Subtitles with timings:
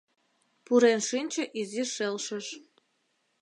[0.65, 2.47] Пурен шинче изи шелшыш.